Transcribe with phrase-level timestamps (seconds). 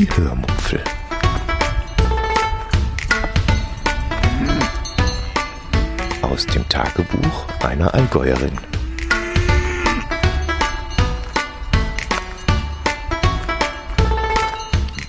[0.00, 0.82] Die Hörmupfel.
[6.22, 8.56] Aus dem Tagebuch einer Allgäuerin.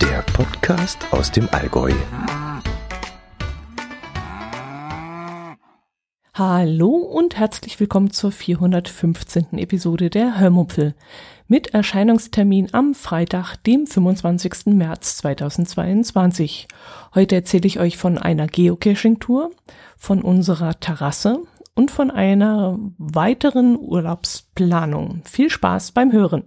[0.02, 1.94] Der Podcast aus dem Allgäu.
[6.34, 9.56] Hallo und herzlich willkommen zur 415.
[9.56, 10.94] Episode der Hörmupfel
[11.52, 14.68] mit Erscheinungstermin am Freitag, dem 25.
[14.68, 16.66] März 2022.
[17.14, 19.50] Heute erzähle ich euch von einer Geocaching-Tour,
[19.98, 21.42] von unserer Terrasse
[21.74, 25.20] und von einer weiteren Urlaubsplanung.
[25.26, 26.44] Viel Spaß beim Hören.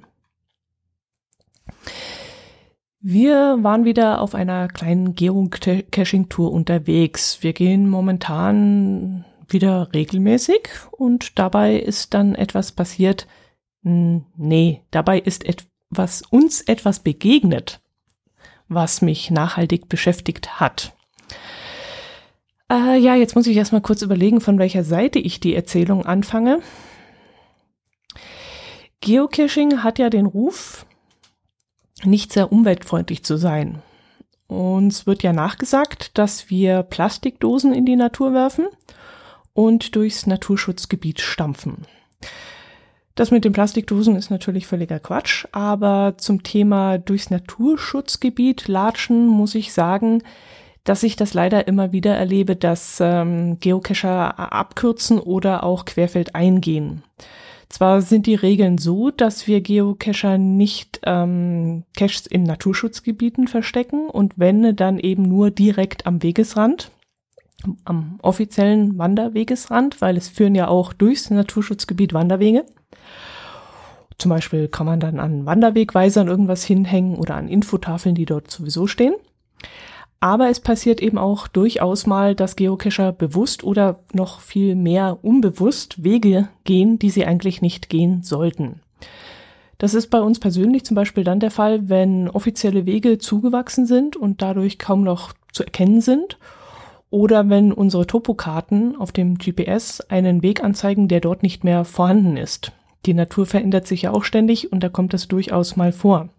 [3.00, 7.44] Wir waren wieder auf einer kleinen Geocaching-Tour unterwegs.
[7.44, 13.28] Wir gehen momentan wieder regelmäßig und dabei ist dann etwas passiert,
[13.88, 17.82] Nee, dabei ist etwas, uns etwas begegnet,
[18.68, 20.96] was mich nachhaltig beschäftigt hat.
[22.72, 26.62] Äh, ja, jetzt muss ich erstmal kurz überlegen, von welcher Seite ich die Erzählung anfange.
[29.02, 30.88] Geocaching hat ja den Ruf,
[32.04, 33.84] nicht sehr umweltfreundlich zu sein.
[34.48, 38.66] Uns wird ja nachgesagt, dass wir Plastikdosen in die Natur werfen
[39.54, 41.86] und durchs Naturschutzgebiet stampfen.
[43.16, 49.56] Das mit den Plastikdosen ist natürlich völliger Quatsch, aber zum Thema durchs Naturschutzgebiet latschen muss
[49.56, 50.22] ich sagen,
[50.84, 57.04] dass ich das leider immer wieder erlebe, dass ähm, Geocacher abkürzen oder auch querfeld eingehen.
[57.70, 64.34] Zwar sind die Regeln so, dass wir Geocacher nicht ähm, Caches in Naturschutzgebieten verstecken und
[64.38, 66.92] wenn, dann eben nur direkt am Wegesrand,
[67.86, 72.66] am offiziellen Wanderwegesrand, weil es führen ja auch durchs Naturschutzgebiet Wanderwege.
[74.18, 78.88] Zum Beispiel kann man dann an Wanderwegweisern irgendwas hinhängen oder an Infotafeln, die dort sowieso
[78.88, 79.16] stehen.
[80.20, 86.04] Aber es passiert eben auch durchaus mal, dass Geocacher bewusst oder noch viel mehr unbewusst
[86.04, 88.82] Wege gehen, die sie eigentlich nicht gehen sollten.
[89.78, 94.16] Das ist bei uns persönlich zum Beispiel dann der Fall, wenn offizielle Wege zugewachsen sind
[94.16, 96.38] und dadurch kaum noch zu erkennen sind
[97.10, 102.38] oder wenn unsere Topokarten auf dem GPS einen Weg anzeigen, der dort nicht mehr vorhanden
[102.38, 102.72] ist.
[103.06, 106.30] Die Natur verändert sich ja auch ständig und da kommt das durchaus mal vor.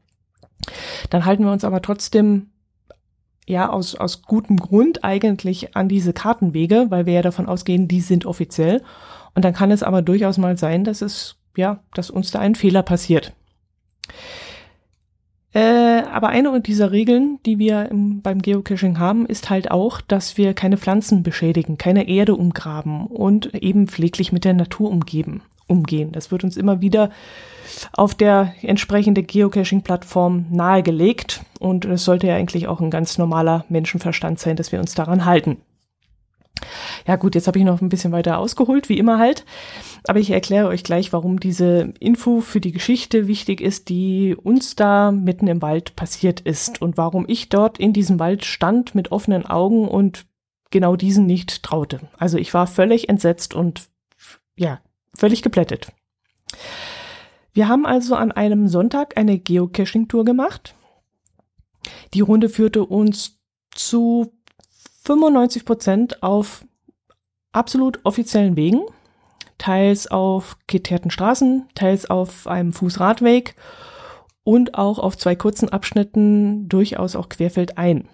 [1.10, 2.48] Dann halten wir uns aber trotzdem
[3.46, 8.00] ja aus, aus gutem Grund eigentlich an diese Kartenwege, weil wir ja davon ausgehen, die
[8.00, 8.82] sind offiziell.
[9.34, 12.56] Und dann kann es aber durchaus mal sein, dass es, ja, dass uns da ein
[12.56, 13.32] Fehler passiert.
[15.52, 20.36] Äh, aber eine dieser Regeln, die wir im, beim Geocaching haben, ist halt auch, dass
[20.36, 26.12] wir keine Pflanzen beschädigen, keine Erde umgraben und eben pfleglich mit der Natur umgeben umgehen.
[26.12, 27.10] Das wird uns immer wieder
[27.92, 34.38] auf der entsprechenden Geocaching-Plattform nahegelegt und es sollte ja eigentlich auch ein ganz normaler Menschenverstand
[34.38, 35.58] sein, dass wir uns daran halten.
[37.06, 39.44] Ja gut, jetzt habe ich noch ein bisschen weiter ausgeholt, wie immer halt.
[40.04, 44.74] Aber ich erkläre euch gleich, warum diese Info für die Geschichte wichtig ist, die uns
[44.74, 49.12] da mitten im Wald passiert ist und warum ich dort in diesem Wald stand mit
[49.12, 50.26] offenen Augen und
[50.70, 52.00] genau diesen nicht traute.
[52.18, 53.88] Also ich war völlig entsetzt und
[54.56, 54.80] ja,
[55.16, 55.92] völlig geplättet.
[57.52, 60.74] Wir haben also an einem Sonntag eine Geocaching-Tour gemacht.
[62.14, 63.38] Die Runde führte uns
[63.70, 64.32] zu
[65.04, 66.64] 95 Prozent auf
[67.52, 68.82] absolut offiziellen Wegen,
[69.58, 73.56] teils auf geteerten Straßen, teils auf einem Fußradweg
[74.44, 78.08] und auch auf zwei kurzen Abschnitten durchaus auch querfeldein.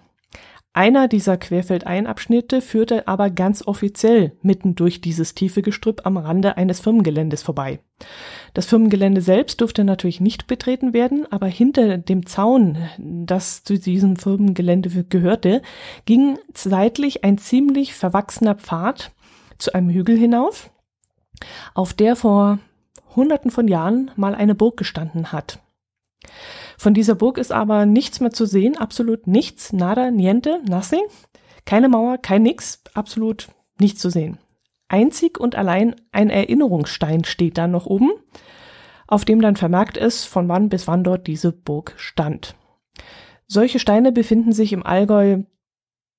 [0.75, 6.79] Einer dieser Querfeldeinabschnitte führte aber ganz offiziell mitten durch dieses tiefe Gestrüpp am Rande eines
[6.79, 7.79] Firmengeländes vorbei.
[8.55, 14.15] Das Firmengelände selbst durfte natürlich nicht betreten werden, aber hinter dem Zaun, das zu diesem
[14.15, 15.61] Firmengelände gehörte,
[16.05, 19.11] ging seitlich ein ziemlich verwachsener Pfad
[19.59, 20.71] zu einem Hügel hinauf,
[21.75, 22.57] auf der vor
[23.15, 25.59] Hunderten von Jahren mal eine Burg gestanden hat.
[26.83, 31.05] Von dieser Burg ist aber nichts mehr zu sehen, absolut nichts, nada, niente, nothing.
[31.63, 33.47] Keine Mauer, kein nix, absolut
[33.79, 34.37] nichts zu sehen.
[34.89, 38.11] Einzig und allein ein Erinnerungsstein steht da noch oben,
[39.07, 42.57] auf dem dann vermerkt ist, von wann bis wann dort diese Burg stand.
[43.47, 45.43] Solche Steine befinden sich im Allgäu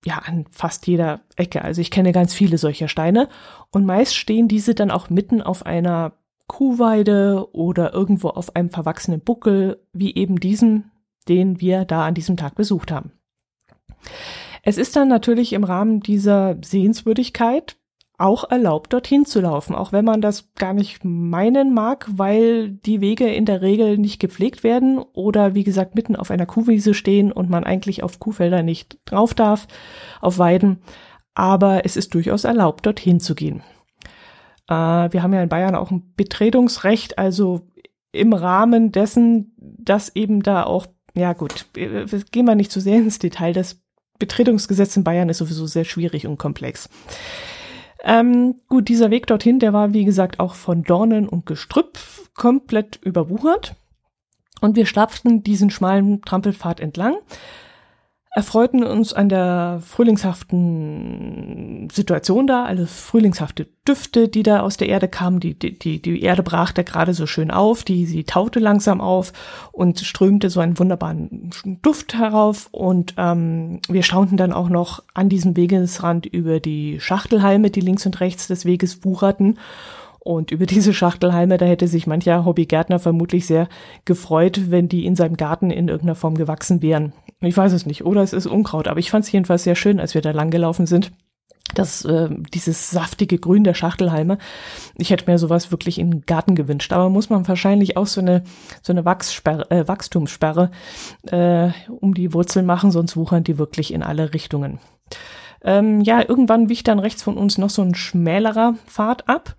[0.06, 1.60] ja an fast jeder Ecke.
[1.60, 3.28] Also ich kenne ganz viele solcher Steine
[3.70, 6.14] und meist stehen diese dann auch mitten auf einer
[6.46, 10.90] Kuhweide oder irgendwo auf einem verwachsenen Buckel, wie eben diesen,
[11.28, 13.12] den wir da an diesem Tag besucht haben.
[14.62, 17.76] Es ist dann natürlich im Rahmen dieser Sehenswürdigkeit
[18.16, 23.00] auch erlaubt, dorthin zu laufen, auch wenn man das gar nicht meinen mag, weil die
[23.00, 27.32] Wege in der Regel nicht gepflegt werden oder wie gesagt mitten auf einer Kuhwiese stehen
[27.32, 29.66] und man eigentlich auf Kuhfelder nicht drauf darf,
[30.20, 30.78] auf Weiden.
[31.34, 33.62] Aber es ist durchaus erlaubt, dorthin zu gehen.
[34.68, 37.68] Äh, wir haben ja in Bayern auch ein Betretungsrecht, also
[38.12, 43.18] im Rahmen dessen, dass eben da auch, ja gut, gehen wir nicht zu sehr ins
[43.18, 43.82] Detail, das
[44.18, 46.88] Betretungsgesetz in Bayern ist sowieso sehr schwierig und komplex.
[48.04, 51.98] Ähm, gut, dieser Weg dorthin, der war wie gesagt auch von Dornen und Gestrüpp
[52.34, 53.74] komplett überwuchert.
[54.60, 57.16] Und wir stapften diesen schmalen Trampelpfad entlang
[58.34, 65.06] erfreuten uns an der frühlingshaften Situation da, also frühlingshafte Düfte, die da aus der Erde
[65.06, 65.38] kamen.
[65.38, 69.32] Die, die, die, Erde brach da gerade so schön auf, die, sie taute langsam auf
[69.70, 71.52] und strömte so einen wunderbaren
[71.82, 72.68] Duft herauf.
[72.72, 78.04] Und ähm, wir staunten dann auch noch an diesem Wegesrand über die Schachtelhalme, die links
[78.04, 79.58] und rechts des Weges wucherten.
[80.24, 83.68] Und über diese Schachtelhalme, da hätte sich mancher Hobbygärtner vermutlich sehr
[84.06, 87.12] gefreut, wenn die in seinem Garten in irgendeiner Form gewachsen wären.
[87.40, 88.06] Ich weiß es nicht.
[88.06, 88.88] Oder es ist Unkraut.
[88.88, 91.12] Aber ich fand es jedenfalls sehr schön, als wir da langgelaufen sind.
[91.74, 94.38] Das, äh, dieses saftige Grün der Schachtelhalme.
[94.96, 96.94] Ich hätte mir sowas wirklich in den Garten gewünscht.
[96.94, 98.44] Aber muss man wahrscheinlich auch so eine,
[98.80, 100.70] so eine Wachssperre, äh, Wachstumssperre
[101.26, 101.68] äh,
[102.00, 104.78] um die Wurzeln machen, sonst wuchern die wirklich in alle Richtungen.
[105.62, 109.56] Ähm, ja, irgendwann wich dann rechts von uns noch so ein schmälerer Pfad ab.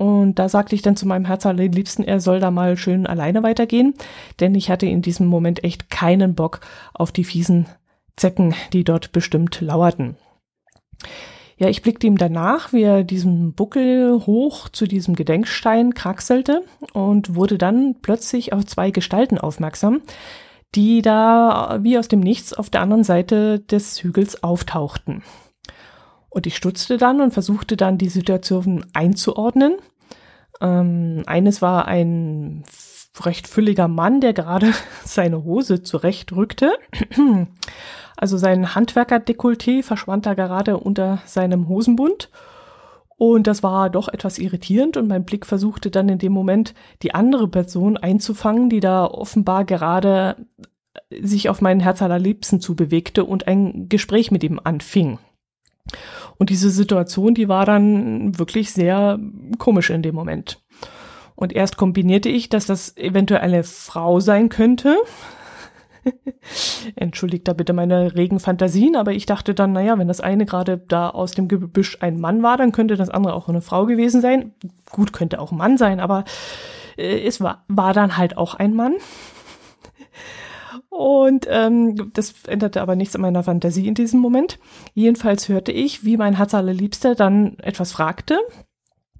[0.00, 3.42] Und da sagte ich dann zu meinem Herz allerliebsten, er soll da mal schön alleine
[3.42, 3.92] weitergehen,
[4.40, 6.60] denn ich hatte in diesem Moment echt keinen Bock
[6.94, 7.66] auf die fiesen
[8.16, 10.16] Zecken, die dort bestimmt lauerten.
[11.58, 16.62] Ja, ich blickte ihm danach, wie er diesen Buckel hoch zu diesem Gedenkstein kraxelte
[16.94, 20.00] und wurde dann plötzlich auf zwei Gestalten aufmerksam,
[20.74, 25.22] die da wie aus dem Nichts auf der anderen Seite des Hügels auftauchten.
[26.30, 29.74] Und ich stutzte dann und versuchte dann die Situation einzuordnen.
[30.60, 32.64] Ähm, eines war ein
[33.24, 34.72] recht fülliger Mann, der gerade
[35.04, 36.72] seine Hose zurechtrückte.
[38.16, 42.28] Also sein Handwerkerdekolleté verschwand da gerade unter seinem Hosenbund.
[43.16, 47.14] Und das war doch etwas irritierend und mein Blick versuchte dann in dem Moment die
[47.14, 50.36] andere Person einzufangen, die da offenbar gerade
[51.10, 55.18] sich auf meinen Herz allerliebsten zubewegte und ein Gespräch mit ihm anfing.
[56.40, 59.18] Und diese Situation, die war dann wirklich sehr
[59.58, 60.58] komisch in dem Moment.
[61.34, 64.96] Und erst kombinierte ich, dass das eventuell eine Frau sein könnte.
[66.96, 70.78] Entschuldigt da bitte meine regen Fantasien, aber ich dachte dann, naja, wenn das eine gerade
[70.78, 74.22] da aus dem Gebüsch ein Mann war, dann könnte das andere auch eine Frau gewesen
[74.22, 74.54] sein.
[74.90, 76.24] Gut, könnte auch ein Mann sein, aber
[76.96, 78.94] äh, es war, war dann halt auch ein Mann.
[80.90, 84.58] Und ähm, das änderte aber nichts an meiner Fantasie in diesem Moment.
[84.92, 88.38] Jedenfalls hörte ich, wie mein Herz allerliebster dann etwas fragte,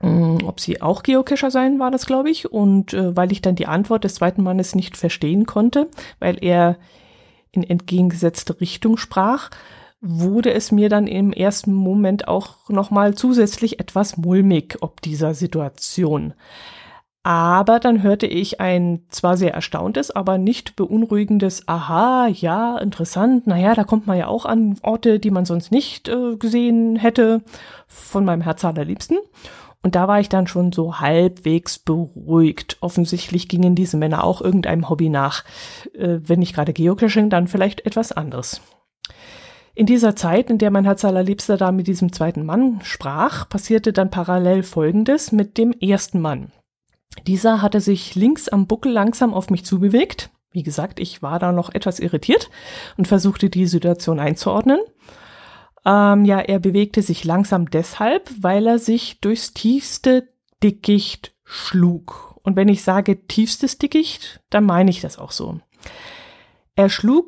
[0.02, 2.50] ähm, ob sie auch Geocacher sein, war das, glaube ich.
[2.50, 5.88] Und äh, weil ich dann die Antwort des zweiten Mannes nicht verstehen konnte,
[6.18, 6.76] weil er
[7.52, 9.50] in entgegengesetzte Richtung sprach,
[10.00, 16.32] wurde es mir dann im ersten Moment auch nochmal zusätzlich etwas mulmig ob dieser Situation.
[17.22, 23.74] Aber dann hörte ich ein zwar sehr erstauntes, aber nicht beunruhigendes Aha, ja, interessant, naja,
[23.74, 27.42] da kommt man ja auch an Orte, die man sonst nicht äh, gesehen hätte,
[27.86, 29.18] von meinem Herz allerliebsten.
[29.82, 32.78] Und da war ich dann schon so halbwegs beruhigt.
[32.80, 35.44] Offensichtlich gingen diese Männer auch irgendeinem Hobby nach.
[35.94, 38.62] Äh, wenn nicht gerade Geocaching, dann vielleicht etwas anderes.
[39.74, 43.92] In dieser Zeit, in der mein Herz allerliebster da mit diesem zweiten Mann sprach, passierte
[43.92, 46.52] dann parallel Folgendes mit dem ersten Mann.
[47.26, 50.30] Dieser hatte sich links am Buckel langsam auf mich zubewegt.
[50.52, 52.50] Wie gesagt, ich war da noch etwas irritiert
[52.96, 54.80] und versuchte die Situation einzuordnen.
[55.84, 60.28] Ähm, ja, er bewegte sich langsam deshalb, weil er sich durchs tiefste
[60.62, 62.38] Dickicht schlug.
[62.42, 65.60] Und wenn ich sage tiefstes Dickicht, dann meine ich das auch so.
[66.74, 67.26] Er schlug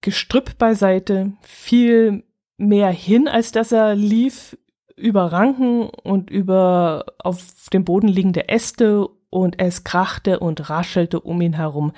[0.00, 2.24] Gestrüpp beiseite, viel
[2.56, 4.56] mehr hin, als dass er lief,
[4.96, 11.40] über Ranken und über auf dem Boden liegende Äste und es krachte und raschelte um
[11.40, 11.92] ihn herum,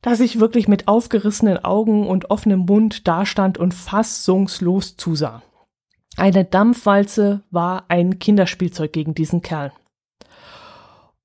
[0.00, 5.42] dass ich wirklich mit aufgerissenen Augen und offenem Mund dastand und fassungslos zusah.
[6.16, 9.72] Eine Dampfwalze war ein Kinderspielzeug gegen diesen Kerl.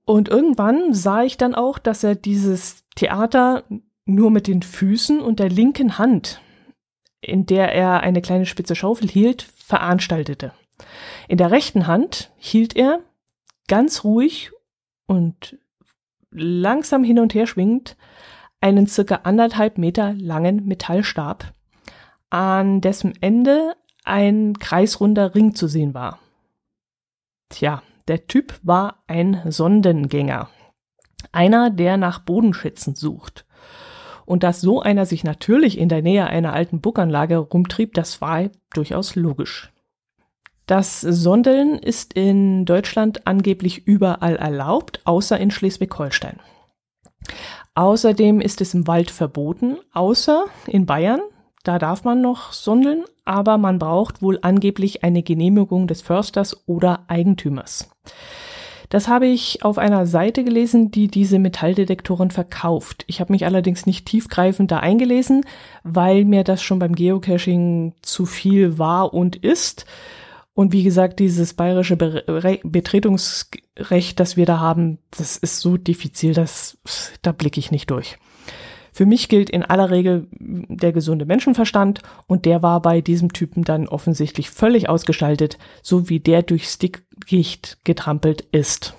[0.06, 3.64] Und irgendwann sah ich dann auch, dass er dieses Theater
[4.06, 6.42] nur mit den Füßen und der linken Hand,
[7.22, 10.52] in der er eine kleine spitze Schaufel hielt, veranstaltete.
[11.28, 13.02] In der rechten Hand hielt er
[13.68, 14.52] ganz ruhig
[15.06, 15.58] und
[16.32, 17.96] langsam hin und her schwingend
[18.62, 21.54] einen circa anderthalb Meter langen Metallstab,
[22.32, 26.20] an dessen Ende ein kreisrunder Ring zu sehen war.
[27.50, 30.50] Tja, der Typ war ein Sondengänger.
[31.32, 33.46] Einer, der nach Bodenschätzen sucht.
[34.30, 38.52] Und dass so einer sich natürlich in der Nähe einer alten Burganlage rumtrieb, das war
[38.72, 39.74] durchaus logisch.
[40.68, 46.40] Das Sondeln ist in Deutschland angeblich überall erlaubt, außer in Schleswig-Holstein.
[47.74, 51.22] Außerdem ist es im Wald verboten, außer in Bayern.
[51.64, 57.06] Da darf man noch sondeln, aber man braucht wohl angeblich eine Genehmigung des Försters oder
[57.08, 57.90] Eigentümers.
[58.90, 63.06] Das habe ich auf einer Seite gelesen, die diese Metalldetektoren verkauft.
[63.08, 65.46] Ich habe mich allerdings nicht tiefgreifend da eingelesen,
[65.84, 69.86] weil mir das schon beim Geocaching zu viel war und ist.
[70.56, 76.34] Und wie gesagt, dieses bayerische Be Betretungsrecht, das wir da haben, das ist so diffizil,
[76.34, 76.78] dass
[77.22, 78.18] da blicke ich nicht durch.
[78.92, 83.64] Für mich gilt in aller Regel der gesunde Menschenverstand und der war bei diesem Typen
[83.64, 86.80] dann offensichtlich völlig ausgestaltet, so wie der durchs
[87.20, 88.96] Dickicht getrampelt ist.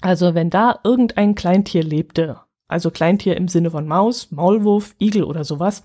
[0.00, 5.44] Also wenn da irgendein Kleintier lebte, also Kleintier im Sinne von Maus, Maulwurf, Igel oder
[5.44, 5.82] sowas,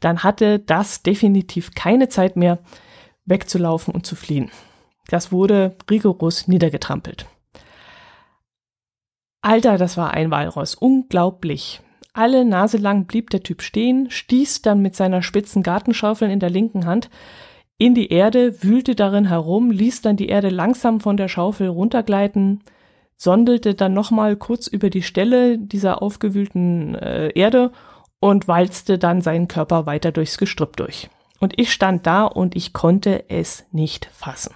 [0.00, 2.58] dann hatte das definitiv keine Zeit mehr
[3.26, 4.50] wegzulaufen und zu fliehen.
[5.08, 7.26] Das wurde rigoros niedergetrampelt.
[9.42, 10.74] Alter, das war ein Walross.
[10.74, 11.82] Unglaublich.
[12.14, 16.48] Alle Nase lang blieb der Typ stehen, stieß dann mit seiner spitzen Gartenschaufel in der
[16.48, 17.10] linken Hand
[17.78, 22.62] in die Erde, wühlte darin herum, ließ dann die Erde langsam von der Schaufel runtergleiten,
[23.16, 27.72] sondelte dann nochmal kurz über die Stelle dieser aufgewühlten äh, Erde
[28.20, 31.10] und walzte dann seinen Körper weiter durchs Gestrüpp durch.
[31.40, 34.54] Und ich stand da und ich konnte es nicht fassen.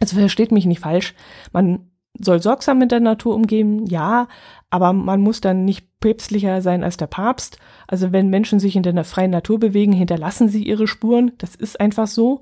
[0.00, 1.14] Also versteht mich nicht falsch,
[1.52, 4.28] man soll sorgsam mit der Natur umgehen, ja,
[4.74, 7.58] aber man muss dann nicht päpstlicher sein als der Papst.
[7.86, 11.30] Also wenn Menschen sich in der freien Natur bewegen, hinterlassen sie ihre Spuren.
[11.38, 12.40] Das ist einfach so.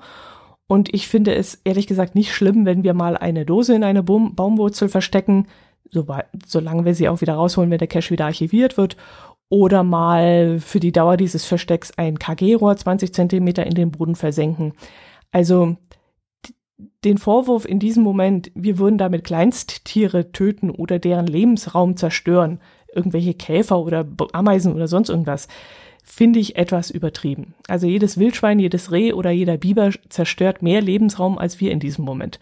[0.67, 4.03] Und ich finde es ehrlich gesagt nicht schlimm, wenn wir mal eine Dose in eine
[4.03, 5.47] Baum Baumwurzel verstecken,
[5.91, 6.07] so,
[6.47, 8.97] solange wir sie auch wieder rausholen, wenn der Cache wieder archiviert wird.
[9.51, 14.73] Oder mal für die Dauer dieses Verstecks ein KG-Rohr 20 Zentimeter in den Boden versenken.
[15.33, 15.77] Also
[17.05, 22.61] den Vorwurf in diesem Moment, wir würden damit Kleinsttiere töten oder deren Lebensraum zerstören,
[22.95, 25.49] irgendwelche Käfer oder Ameisen oder sonst irgendwas,
[26.05, 27.55] finde ich etwas übertrieben.
[27.69, 32.05] Also jedes Wildschwein, jedes Reh oder jeder Biber zerstört mehr Lebensraum als wir in diesem
[32.05, 32.39] Moment.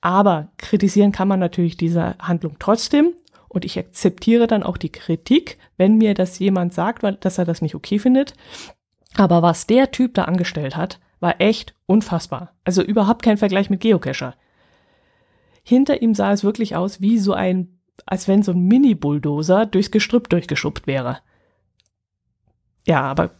[0.00, 3.12] Aber kritisieren kann man natürlich diese Handlung trotzdem.
[3.48, 7.60] Und ich akzeptiere dann auch die Kritik, wenn mir das jemand sagt, dass er das
[7.60, 8.32] nicht okay findet.
[9.14, 12.52] Aber was der Typ da angestellt hat, war echt unfassbar.
[12.64, 14.34] Also überhaupt kein Vergleich mit Geocacher.
[15.62, 19.92] Hinter ihm sah es wirklich aus wie so ein, als wenn so ein Mini-Bulldozer durchs
[19.92, 21.20] Gestrüpp durchgeschubbt wäre.
[22.84, 23.30] Ja, aber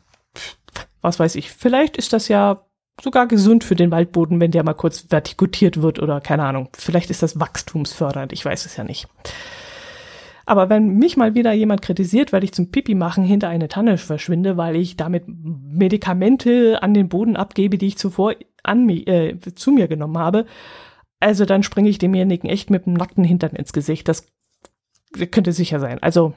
[1.00, 2.64] was weiß ich, vielleicht ist das ja
[3.00, 6.68] sogar gesund für den Waldboden, wenn der mal kurz vertikutiert wird oder keine Ahnung.
[6.74, 9.08] Vielleicht ist das wachstumsfördernd, ich weiß es ja nicht.
[10.46, 13.98] Aber wenn mich mal wieder jemand kritisiert, weil ich zum Pipi machen hinter eine Tanne
[13.98, 19.38] verschwinde, weil ich damit Medikamente an den Boden abgebe, die ich zuvor an mich, äh,
[19.54, 20.46] zu mir genommen habe,
[21.20, 24.08] also dann springe ich demjenigen echt mit dem nackten Hintern ins Gesicht.
[24.08, 24.26] Das
[25.30, 26.02] könnte sicher sein.
[26.02, 26.34] Also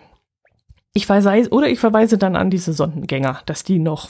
[0.93, 4.09] ich verweise, oder ich verweise dann an diese Sondengänger, dass die noch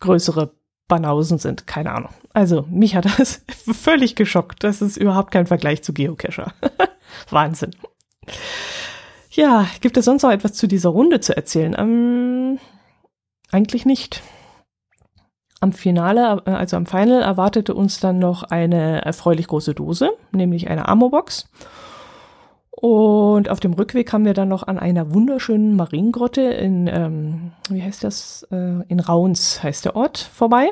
[0.00, 0.54] größere
[0.86, 1.66] Banausen sind.
[1.66, 2.10] Keine Ahnung.
[2.32, 4.62] Also mich hat das völlig geschockt.
[4.62, 6.52] Das ist überhaupt kein Vergleich zu Geocacher.
[7.30, 7.72] Wahnsinn.
[9.34, 11.74] Ja, gibt es sonst noch etwas zu dieser Runde zu erzählen?
[11.76, 12.60] Ähm,
[13.50, 14.22] eigentlich nicht.
[15.60, 20.68] Am Finale, äh, also am Final, erwartete uns dann noch eine erfreulich große Dose, nämlich
[20.70, 21.48] eine Ammo-Box.
[22.70, 27.82] Und auf dem Rückweg haben wir dann noch an einer wunderschönen Mariengrotte in, ähm, wie
[27.82, 28.46] heißt das?
[28.52, 30.70] Äh, in Rauns heißt der Ort vorbei.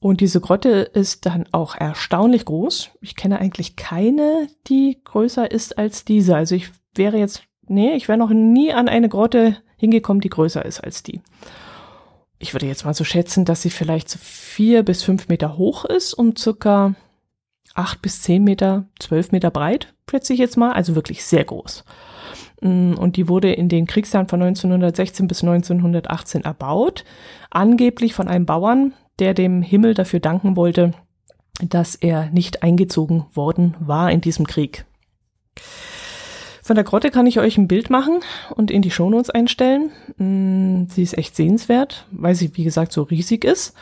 [0.00, 2.90] Und diese Grotte ist dann auch erstaunlich groß.
[3.00, 6.34] Ich kenne eigentlich keine, die größer ist als diese.
[6.34, 10.64] Also ich wäre jetzt nee, ich wäre noch nie an eine Grotte hingekommen, die größer
[10.64, 11.20] ist als die.
[12.38, 15.84] Ich würde jetzt mal so schätzen, dass sie vielleicht so vier bis fünf Meter hoch
[15.84, 16.94] ist und circa
[17.74, 21.84] acht bis zehn Meter, zwölf Meter breit, schätze ich jetzt mal, also wirklich sehr groß.
[22.60, 27.04] Mm, und die wurde in den Kriegsjahren von 1916 bis 1918 erbaut,
[27.50, 30.92] angeblich von einem Bauern, der dem Himmel dafür danken wollte,
[31.60, 34.84] dass er nicht eingezogen worden war in diesem Krieg.
[36.72, 38.20] Von der Grotte kann ich euch ein Bild machen
[38.56, 39.90] und in die Shownotes einstellen.
[40.16, 43.76] Mm, sie ist echt sehenswert, weil sie, wie gesagt, so riesig ist.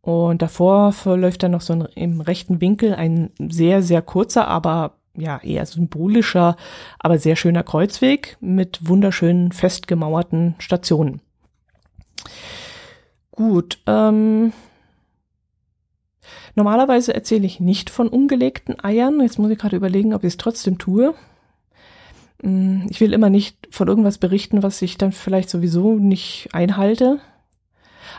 [0.00, 4.94] Und davor verläuft dann noch so ein, im rechten Winkel ein sehr, sehr kurzer, aber
[5.14, 6.56] ja, eher symbolischer,
[6.98, 11.20] aber sehr schöner Kreuzweg mit wunderschönen festgemauerten Stationen.
[13.30, 14.52] Gut, ähm,
[16.56, 19.20] Normalerweise erzähle ich nicht von ungelegten Eiern.
[19.20, 21.14] Jetzt muss ich gerade überlegen, ob ich es trotzdem tue.
[22.42, 27.20] Mm, ich will immer nicht von irgendwas berichten, was ich dann vielleicht sowieso nicht einhalte.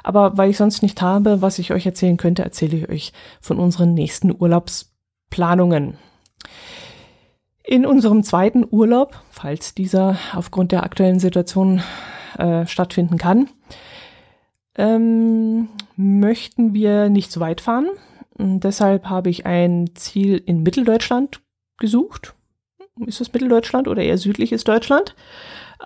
[0.03, 3.59] Aber weil ich sonst nicht habe, was ich euch erzählen könnte, erzähle ich euch von
[3.59, 5.97] unseren nächsten Urlaubsplanungen.
[7.63, 11.83] In unserem zweiten Urlaub, falls dieser aufgrund der aktuellen Situation
[12.37, 13.49] äh, stattfinden kann,
[14.77, 17.89] ähm, möchten wir nicht so weit fahren.
[18.37, 21.41] Und deshalb habe ich ein Ziel in Mitteldeutschland
[21.77, 22.33] gesucht.
[23.05, 25.15] Ist das Mitteldeutschland oder eher südliches Deutschland?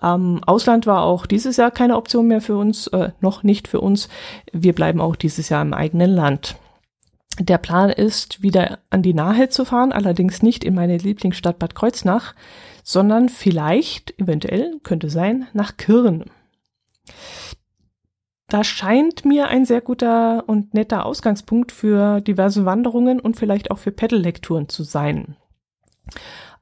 [0.02, 3.82] Ähm, Ausland war auch dieses Jahr keine Option mehr für uns, äh, noch nicht für
[3.82, 4.10] uns.
[4.52, 6.56] Wir bleiben auch dieses Jahr im eigenen Land.
[7.40, 11.74] Der Plan ist, wieder an die Nahe zu fahren, allerdings nicht in meine Lieblingsstadt Bad
[11.76, 12.36] Kreuznach,
[12.84, 16.26] sondern vielleicht, eventuell, könnte sein, nach Kirn.
[18.50, 23.80] Da scheint mir ein sehr guter und netter Ausgangspunkt für diverse Wanderungen und vielleicht auch
[23.80, 25.36] für Pedellekturen zu sein.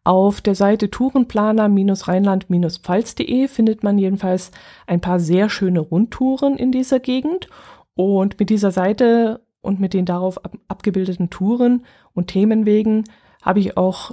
[0.03, 4.50] Auf der Seite tourenplaner-rheinland-pfalz.de findet man jedenfalls
[4.88, 7.50] ein paar sehr schöne Rundtouren in dieser Gegend.
[7.93, 13.03] Und mit dieser Seite und mit den darauf ab abgebildeten Touren und Themenwegen
[13.43, 14.12] habe ich auch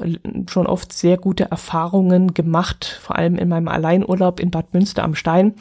[0.50, 3.00] schon oft sehr gute Erfahrungen gemacht.
[3.02, 5.54] Vor allem in meinem Alleinurlaub in Bad Münster am Stein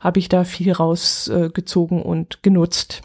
[0.00, 3.02] habe ich da viel rausgezogen äh, und genutzt.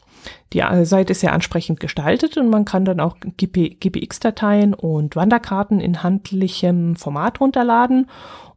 [0.54, 6.04] Die Seite ist sehr ansprechend gestaltet und man kann dann auch GPX-Dateien und Wanderkarten in
[6.04, 8.08] handlichem Format runterladen.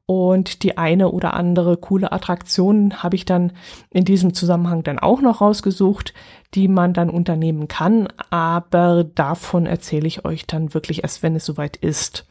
[0.06, 3.52] Und die eine oder andere coole Attraktion habe ich dann
[3.90, 6.14] in diesem Zusammenhang dann auch noch rausgesucht,
[6.54, 8.08] die man dann unternehmen kann.
[8.28, 12.26] Aber davon erzähle ich euch dann wirklich erst, wenn es soweit ist.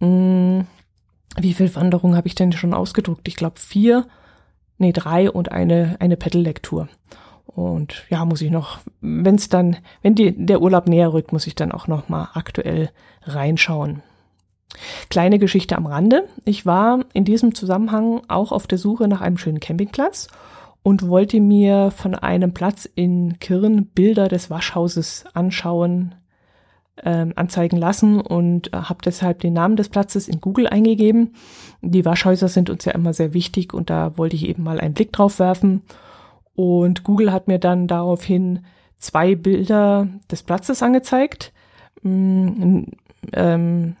[0.00, 0.68] Hm,
[1.36, 3.26] wie viel Wanderung habe ich denn schon ausgedruckt?
[3.26, 4.06] Ich glaube vier,
[4.78, 6.88] nee drei und eine eine Pedellektur.
[7.54, 11.46] Und ja, muss ich noch, wenn es dann, wenn die, der Urlaub näher rückt, muss
[11.46, 12.90] ich dann auch noch mal aktuell
[13.22, 14.02] reinschauen.
[15.08, 16.28] Kleine Geschichte am Rande.
[16.44, 20.26] Ich war in diesem Zusammenhang auch auf der Suche nach einem schönen Campingplatz
[20.82, 26.16] und wollte mir von einem Platz in Kirn Bilder des Waschhauses anschauen,
[27.04, 31.34] ähm, anzeigen lassen und äh, habe deshalb den Namen des Platzes in Google eingegeben.
[31.82, 34.94] Die Waschhäuser sind uns ja immer sehr wichtig und da wollte ich eben mal einen
[34.94, 35.82] Blick drauf werfen
[36.54, 38.60] und Google hat mir dann daraufhin
[38.98, 41.52] zwei Bilder des Platzes angezeigt.
[42.02, 42.84] Mm,
[43.32, 43.96] ähm,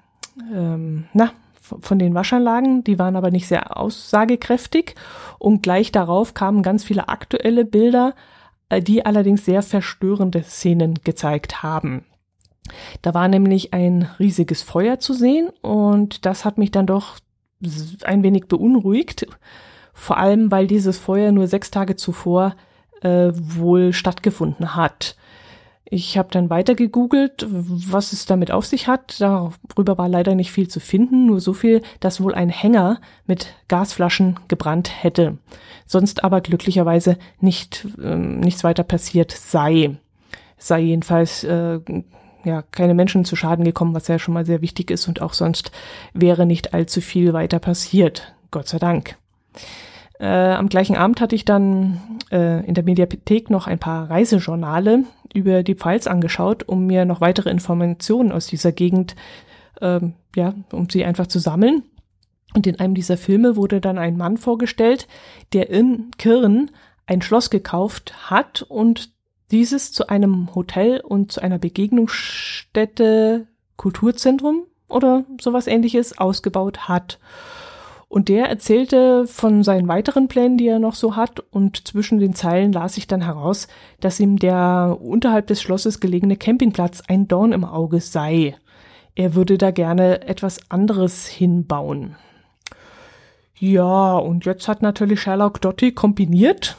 [0.52, 4.94] ähm, na, von den Waschanlagen, die waren aber nicht sehr aussagekräftig.
[5.38, 8.14] Und gleich darauf kamen ganz viele aktuelle Bilder,
[8.68, 12.04] äh, die allerdings sehr verstörende Szenen gezeigt haben.
[13.02, 17.18] Da war nämlich ein riesiges Feuer zu sehen und das hat mich dann doch
[18.04, 19.26] ein wenig beunruhigt
[19.94, 22.54] vor allem weil dieses Feuer nur sechs Tage zuvor
[23.00, 25.16] äh, wohl stattgefunden hat.
[25.86, 29.20] Ich habe dann weiter gegoogelt, was es damit auf sich hat.
[29.20, 33.54] Darüber war leider nicht viel zu finden, nur so viel, dass wohl ein Hänger mit
[33.68, 35.38] Gasflaschen gebrannt hätte.
[35.86, 39.96] Sonst aber glücklicherweise nicht ähm, nichts weiter passiert sei.
[40.56, 41.80] Sei jedenfalls äh,
[42.44, 45.34] ja keine Menschen zu Schaden gekommen, was ja schon mal sehr wichtig ist und auch
[45.34, 45.70] sonst
[46.14, 48.34] wäre nicht allzu viel weiter passiert.
[48.50, 49.16] Gott sei Dank.
[50.20, 55.04] Äh, am gleichen Abend hatte ich dann äh, in der Mediathek noch ein paar Reisejournale
[55.34, 59.16] über die Pfalz angeschaut, um mir noch weitere Informationen aus dieser Gegend,
[59.80, 60.00] äh,
[60.36, 61.82] ja, um sie einfach zu sammeln.
[62.54, 65.08] Und in einem dieser Filme wurde dann ein Mann vorgestellt,
[65.52, 66.70] der in Kirn
[67.06, 69.12] ein Schloss gekauft hat und
[69.50, 77.18] dieses zu einem Hotel und zu einer Begegnungsstätte, Kulturzentrum oder sowas ähnliches ausgebaut hat.
[78.14, 82.32] Und der erzählte von seinen weiteren Plänen, die er noch so hat, und zwischen den
[82.32, 83.66] Zeilen las ich dann heraus,
[83.98, 88.54] dass ihm der unterhalb des Schlosses gelegene Campingplatz ein Dorn im Auge sei.
[89.16, 92.14] Er würde da gerne etwas anderes hinbauen.
[93.58, 96.76] Ja, und jetzt hat natürlich Sherlock Dotti kombiniert.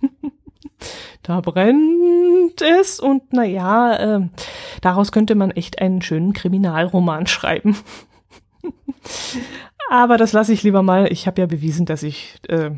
[1.22, 4.28] da brennt es und naja, äh,
[4.80, 7.76] daraus könnte man echt einen schönen Kriminalroman schreiben.
[9.90, 11.10] Aber das lasse ich lieber mal.
[11.12, 12.70] Ich habe ja bewiesen, dass ich äh,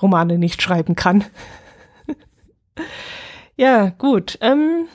[0.00, 1.24] Romane nicht schreiben kann.
[3.56, 4.38] ja, gut.
[4.40, 4.88] Ähm,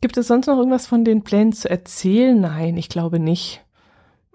[0.00, 2.40] gibt es sonst noch irgendwas von den Plänen zu erzählen?
[2.40, 3.64] Nein, ich glaube nicht.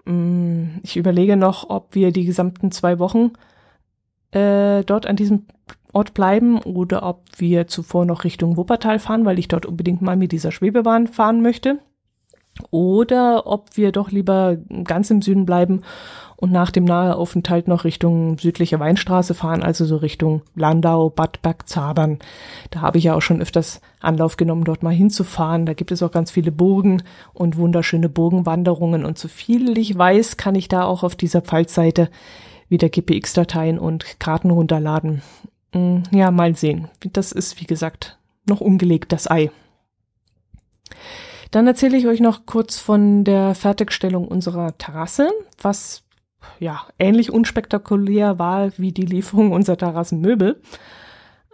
[0.04, 3.32] Mm, ich überlege noch, ob wir die gesamten zwei Wochen
[4.30, 5.46] äh, dort an diesem
[5.92, 10.16] Ort bleiben oder ob wir zuvor noch Richtung Wuppertal fahren, weil ich dort unbedingt mal
[10.16, 11.78] mit dieser Schwebebahn fahren möchte.
[12.70, 15.82] Oder ob wir doch lieber ganz im Süden bleiben
[16.36, 22.18] und nach dem Naheaufenthalt noch Richtung südliche Weinstraße fahren, also so Richtung Landau, Bad Bergzabern.
[22.70, 25.66] Da habe ich ja auch schon öfters Anlauf genommen, dort mal hinzufahren.
[25.66, 29.04] Da gibt es auch ganz viele Burgen und wunderschöne Burgenwanderungen.
[29.04, 32.10] Und so viel ich weiß, kann ich da auch auf dieser Pfalzseite
[32.68, 35.22] wieder GPX-Dateien und Karten runterladen.
[35.72, 36.88] Hm, ja, mal sehen.
[37.12, 39.50] Das ist, wie gesagt, noch ungelegt, das Ei.
[41.54, 45.30] Dann erzähle ich euch noch kurz von der Fertigstellung unserer Terrasse,
[45.62, 46.02] was
[46.58, 50.60] ja ähnlich unspektakulär war wie die Lieferung unserer Terrassenmöbel.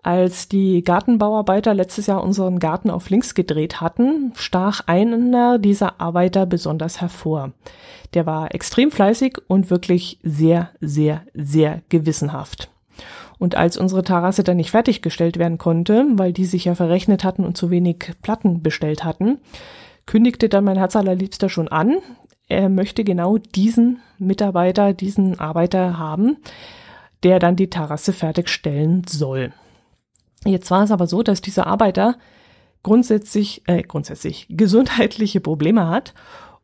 [0.02, 6.46] Als die Gartenbauarbeiter letztes Jahr unseren Garten auf links gedreht hatten, stach einer dieser Arbeiter
[6.46, 7.52] besonders hervor.
[8.14, 12.70] Der war extrem fleißig und wirklich sehr, sehr, sehr gewissenhaft.
[13.38, 17.44] Und als unsere Terrasse dann nicht fertiggestellt werden konnte, weil die sich ja verrechnet hatten
[17.44, 19.40] und zu wenig Platten bestellt hatten,
[20.06, 21.98] kündigte dann mein Herz allerliebster schon an,
[22.48, 26.36] er möchte genau diesen Mitarbeiter, diesen Arbeiter haben,
[27.22, 29.52] der dann die Terrasse fertigstellen soll.
[30.44, 32.16] Jetzt war es aber so, dass dieser Arbeiter
[32.82, 36.14] grundsätzlich, äh, grundsätzlich gesundheitliche Probleme hat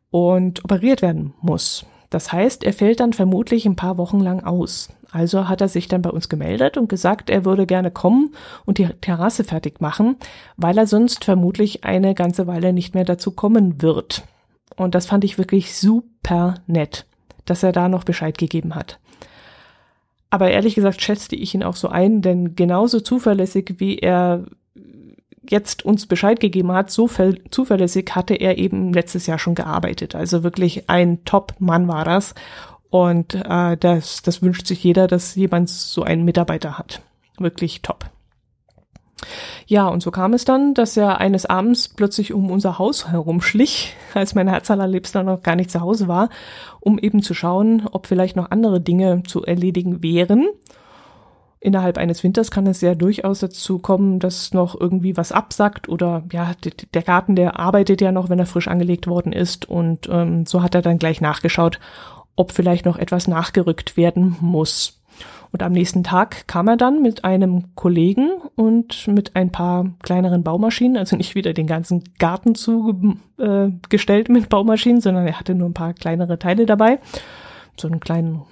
[0.09, 1.85] und operiert werden muss.
[2.09, 4.89] Das heißt, er fällt dann vermutlich ein paar Wochen lang aus.
[5.11, 8.77] Also hat er sich dann bei uns gemeldet und gesagt, er würde gerne kommen und
[8.77, 10.17] die Terrasse fertig machen,
[10.57, 14.23] weil er sonst vermutlich eine ganze Weile nicht mehr dazu kommen wird.
[14.75, 17.05] Und das fand ich wirklich super nett,
[17.45, 18.99] dass er da noch Bescheid gegeben hat.
[20.29, 24.43] Aber ehrlich gesagt schätzte ich ihn auch so ein, denn genauso zuverlässig wie er
[25.49, 27.09] jetzt uns Bescheid gegeben hat, so
[27.49, 30.15] zuverlässig hatte er eben letztes Jahr schon gearbeitet.
[30.15, 32.35] Also wirklich ein Top-Mann war das.
[32.89, 37.01] Und äh, das, das wünscht sich jeder, dass jemand so einen Mitarbeiter hat.
[37.37, 38.09] Wirklich top.
[39.65, 43.95] Ja, und so kam es dann, dass er eines Abends plötzlich um unser Haus herumschlich,
[44.13, 46.29] als mein Herz allerliebster noch gar nicht zu Hause war,
[46.79, 50.47] um eben zu schauen, ob vielleicht noch andere Dinge zu erledigen wären.
[51.59, 56.23] Innerhalb eines Winters kann es ja durchaus dazu kommen, dass noch irgendwie was absackt oder
[56.31, 56.51] ja,
[56.93, 60.61] der Garten, der arbeitet ja noch, wenn er frisch angelegt worden ist und ähm, so
[60.61, 61.79] hat er dann gleich nachgeschaut,
[62.37, 65.01] ob vielleicht noch etwas nachgerückt werden muss.
[65.51, 70.43] Und am nächsten Tag kam er dann mit einem Kollegen und mit ein paar kleineren
[70.43, 75.69] Baumaschinen, also nicht wieder den ganzen Garten zugestellt äh, mit Baumaschinen, sondern er hatte nur
[75.69, 76.99] ein paar kleinere Teile dabei.
[77.79, 78.43] So einen kleinen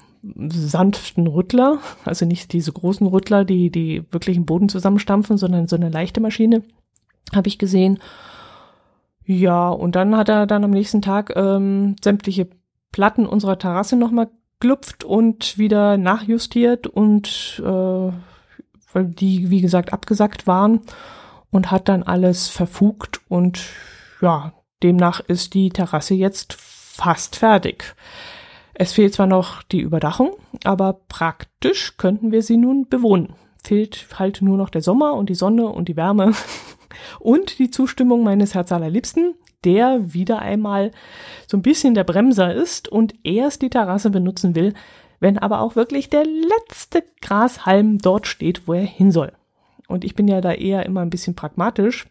[0.49, 5.75] sanften Rüttler, also nicht diese großen Rüttler, die, die wirklich den Boden zusammenstampfen, sondern so
[5.75, 6.63] eine leichte Maschine,
[7.35, 7.99] habe ich gesehen.
[9.25, 12.47] Ja, und dann hat er dann am nächsten Tag ähm, sämtliche
[12.95, 14.29] Platten unserer Terrasse nochmal
[14.61, 18.11] glupft und wieder nachjustiert und äh,
[18.93, 20.79] weil die, wie gesagt, abgesackt waren
[21.51, 23.65] und hat dann alles verfugt und
[24.21, 27.83] ja, demnach ist die Terrasse jetzt fast fertig.
[28.73, 30.31] Es fehlt zwar noch die Überdachung,
[30.63, 33.33] aber praktisch könnten wir sie nun bewohnen.
[33.61, 36.31] Fehlt halt nur noch der Sommer und die Sonne und die Wärme
[37.19, 40.91] und die Zustimmung meines Herzallerliebsten, der wieder einmal
[41.47, 44.73] so ein bisschen der Bremser ist und erst die Terrasse benutzen will,
[45.19, 49.31] wenn aber auch wirklich der letzte Grashalm dort steht, wo er hin soll.
[49.87, 52.07] Und ich bin ja da eher immer ein bisschen pragmatisch.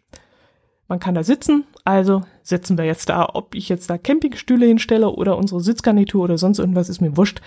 [0.87, 3.29] Man kann da sitzen, also sitzen wir jetzt da.
[3.33, 7.41] Ob ich jetzt da Campingstühle hinstelle oder unsere Sitzgarnitur oder sonst irgendwas, ist mir wurscht.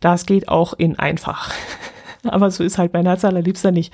[0.00, 1.52] Das geht auch in einfach.
[2.28, 3.92] Aber so ist halt mein Herz allerliebster nicht.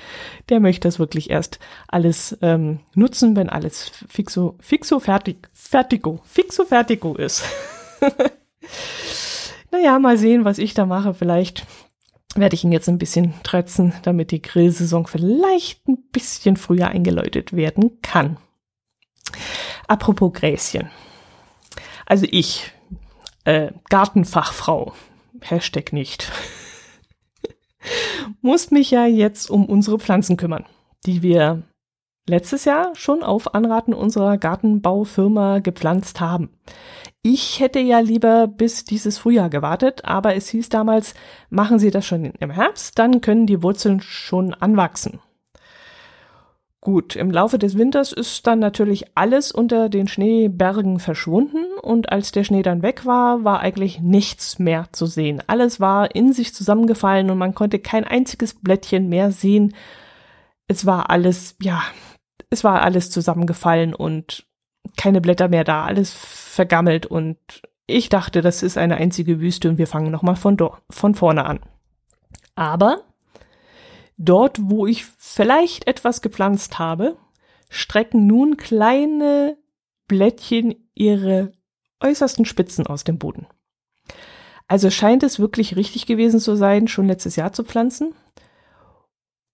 [0.48, 1.58] Der möchte das wirklich erst
[1.88, 7.44] alles ähm, nutzen, wenn alles fixo, fixo fertig, fertigo, fixo fertigo ist.
[9.70, 11.14] naja, mal sehen, was ich da mache.
[11.14, 11.66] Vielleicht
[12.34, 17.54] werde ich ihn jetzt ein bisschen trötzen, damit die Grillsaison vielleicht ein bisschen früher eingeläutet
[17.54, 18.36] werden kann.
[19.88, 20.90] Apropos Gräschen.
[22.04, 22.72] Also ich,
[23.44, 24.92] äh, Gartenfachfrau,
[25.40, 26.30] Hashtag nicht
[28.40, 30.64] muss mich ja jetzt um unsere Pflanzen kümmern,
[31.04, 31.62] die wir
[32.28, 36.50] letztes Jahr schon auf Anraten unserer Gartenbaufirma gepflanzt haben.
[37.22, 41.14] Ich hätte ja lieber bis dieses Frühjahr gewartet, aber es hieß damals,
[41.50, 45.20] machen Sie das schon im Herbst, dann können die Wurzeln schon anwachsen.
[46.86, 52.30] Gut, im Laufe des Winters ist dann natürlich alles unter den Schneebergen verschwunden und als
[52.30, 55.42] der Schnee dann weg war, war eigentlich nichts mehr zu sehen.
[55.48, 59.74] Alles war in sich zusammengefallen und man konnte kein einziges Blättchen mehr sehen.
[60.68, 61.82] Es war alles, ja,
[62.50, 64.46] es war alles zusammengefallen und
[64.96, 67.36] keine Blätter mehr da, alles vergammelt und
[67.88, 70.56] ich dachte, das ist eine einzige Wüste und wir fangen nochmal von,
[70.88, 71.58] von vorne an.
[72.54, 73.00] Aber
[74.18, 77.16] Dort, wo ich vielleicht etwas gepflanzt habe,
[77.68, 79.58] strecken nun kleine
[80.08, 81.52] Blättchen ihre
[82.00, 83.46] äußersten Spitzen aus dem Boden.
[84.68, 88.14] Also scheint es wirklich richtig gewesen zu sein, schon letztes Jahr zu pflanzen.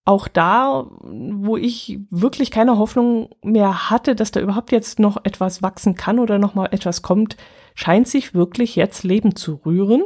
[0.04, 5.62] Auch da, wo ich wirklich keine Hoffnung mehr hatte, dass da überhaupt jetzt noch etwas
[5.62, 7.36] wachsen kann oder noch mal etwas kommt,
[7.74, 10.02] scheint sich wirklich jetzt Leben zu rühren.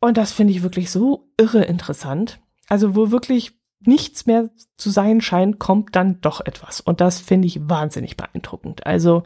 [0.00, 2.38] Und das finde ich wirklich so irre interessant.
[2.68, 6.80] Also wo wirklich nichts mehr zu sein scheint, kommt dann doch etwas.
[6.80, 8.86] Und das finde ich wahnsinnig beeindruckend.
[8.86, 9.22] Also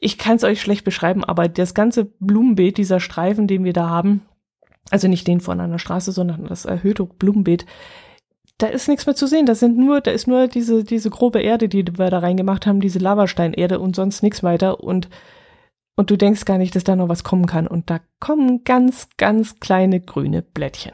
[0.00, 3.88] ich kann es euch schlecht beschreiben, aber das ganze Blumenbeet, dieser Streifen, den wir da
[3.88, 4.22] haben,
[4.90, 7.64] also nicht den von einer Straße, sondern das erhöhte Blumenbeet,
[8.58, 9.46] da ist nichts mehr zu sehen.
[9.46, 12.80] Da sind nur, da ist nur diese, diese grobe Erde, die wir da reingemacht haben,
[12.80, 14.80] diese Lavasteinerde und sonst nichts weiter.
[14.80, 15.08] Und,
[15.96, 17.66] und du denkst gar nicht, dass da noch was kommen kann.
[17.66, 20.92] Und da kommen ganz, ganz kleine grüne Blättchen.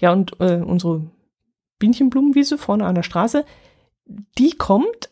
[0.00, 1.02] Ja, und äh, unsere
[1.78, 3.44] Bienchenblumenwiese vorne an der Straße,
[4.38, 5.10] die kommt,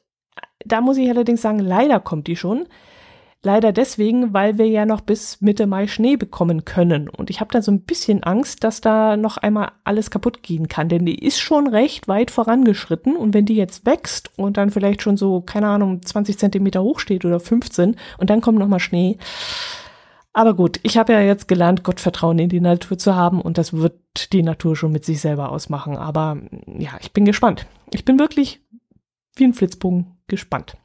[0.65, 2.67] da muss ich allerdings sagen, leider kommt die schon.
[3.43, 7.09] Leider deswegen, weil wir ja noch bis Mitte Mai Schnee bekommen können.
[7.09, 10.67] Und ich habe da so ein bisschen Angst, dass da noch einmal alles kaputt gehen
[10.67, 10.89] kann.
[10.89, 13.15] Denn die ist schon recht weit vorangeschritten.
[13.15, 16.99] Und wenn die jetzt wächst und dann vielleicht schon so, keine Ahnung, 20 Zentimeter hoch
[16.99, 19.17] steht oder 15 und dann kommt nochmal Schnee.
[20.37, 23.73] Aber gut, ich habe ja jetzt gelernt, Gottvertrauen in die Natur zu haben und das
[23.73, 25.97] wird die Natur schon mit sich selber ausmachen.
[25.97, 26.37] Aber
[26.79, 27.67] ja, ich bin gespannt.
[27.91, 28.61] Ich bin wirklich
[29.35, 30.77] wie ein Flitzbogen gespannt.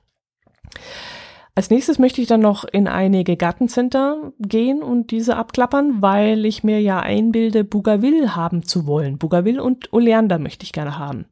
[1.53, 6.63] Als nächstes möchte ich dann noch in einige Gartencenter gehen und diese abklappern, weil ich
[6.63, 9.17] mir ja einbilde, Bougainville haben zu wollen.
[9.17, 11.25] Bougainville und Oleander möchte ich gerne haben.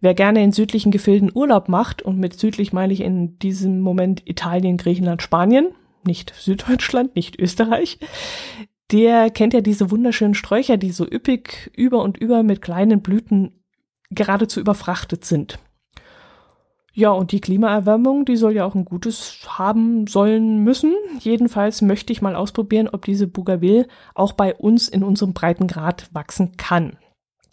[0.00, 4.28] Wer gerne in südlichen Gefilden Urlaub macht, und mit südlich meine ich in diesem Moment
[4.28, 5.68] Italien, Griechenland, Spanien,
[6.06, 7.98] nicht Süddeutschland, nicht Österreich,
[8.92, 13.64] der kennt ja diese wunderschönen Sträucher, die so üppig über und über mit kleinen Blüten
[14.10, 15.58] geradezu überfrachtet sind.
[16.92, 20.94] Ja, und die Klimaerwärmung, die soll ja auch ein gutes haben sollen müssen.
[21.18, 26.56] Jedenfalls möchte ich mal ausprobieren, ob diese Bougainville auch bei uns in unserem Breitengrad wachsen
[26.56, 26.96] kann.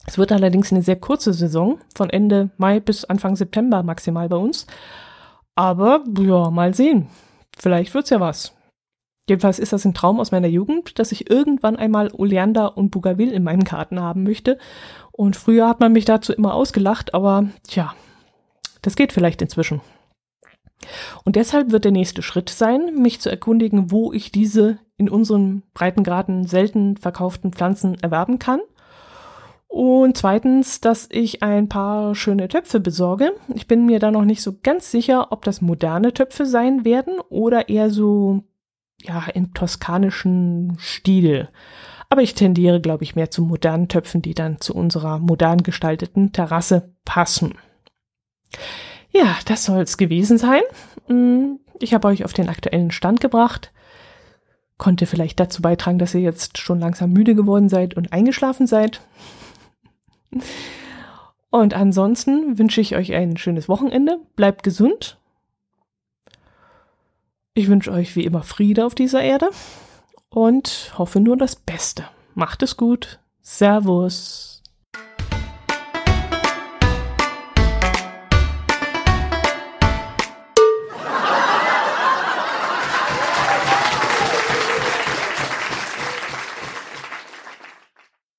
[0.06, 4.38] Es wird allerdings eine sehr kurze Saison, von Ende Mai bis Anfang September maximal bei
[4.38, 4.66] uns.
[5.56, 7.08] Aber ja, mal sehen.
[7.58, 8.56] Vielleicht wird's ja was.
[9.28, 13.32] Jedenfalls ist das ein Traum aus meiner Jugend, dass ich irgendwann einmal Oleander und Bougainville
[13.32, 14.58] in meinem Garten haben möchte.
[15.12, 17.94] Und früher hat man mich dazu immer ausgelacht, aber tja,
[18.82, 19.82] das geht vielleicht inzwischen.
[21.24, 25.64] Und deshalb wird der nächste Schritt sein, mich zu erkundigen, wo ich diese in unserem
[25.74, 28.60] Breitengraden selten verkauften Pflanzen erwerben kann.
[29.74, 33.32] Und zweitens, dass ich ein paar schöne Töpfe besorge.
[33.56, 37.20] Ich bin mir da noch nicht so ganz sicher, ob das moderne Töpfe sein werden
[37.30, 38.44] oder eher so,
[39.02, 41.50] ja, im toskanischen Stil.
[42.08, 46.32] Aber ich tendiere, glaube ich, mehr zu modernen Töpfen, die dann zu unserer modern gestalteten
[46.32, 47.56] Terrasse passen.
[49.10, 50.62] Ja, das soll's gewesen sein.
[51.08, 53.74] Mm, ich habe euch auf den aktuellen Stand gebracht.
[54.78, 59.02] Konnte vielleicht dazu beitragen, dass ihr jetzt schon langsam müde geworden seid und eingeschlafen seid.
[61.50, 64.20] Und ansonsten wünsche ich euch ein schönes Wochenende.
[64.36, 65.18] Bleibt gesund.
[67.54, 69.52] Ich wünsche euch wie immer Friede auf dieser Erde
[70.30, 72.06] und hoffe nur das Beste.
[72.34, 73.20] Macht es gut.
[73.44, 74.53] Servus.